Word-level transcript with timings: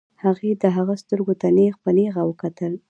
هغې 0.23 0.51
د 0.61 0.63
هغه 0.77 0.93
سترګو 1.03 1.33
ته 1.41 1.47
نېغ 1.57 1.73
په 1.83 1.89
نېغه 1.97 2.21
وکتل. 2.25 2.73